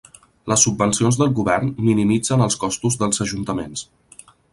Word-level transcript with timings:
Les 0.51 0.61
subvencions 0.67 1.19
del 1.19 1.29
govern 1.39 1.69
minimitzen 1.89 2.45
els 2.47 2.57
costos 2.65 2.97
pels 3.03 3.23
ajuntaments. 3.27 3.85